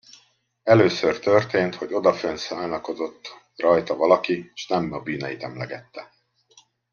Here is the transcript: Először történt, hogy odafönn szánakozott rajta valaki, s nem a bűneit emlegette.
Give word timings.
Először 0.63 1.19
történt, 1.19 1.75
hogy 1.75 1.93
odafönn 1.93 2.35
szánakozott 2.35 3.29
rajta 3.55 3.95
valaki, 3.95 4.51
s 4.53 4.67
nem 4.67 4.91
a 4.93 4.99
bűneit 4.99 5.43
emlegette. 5.43 6.13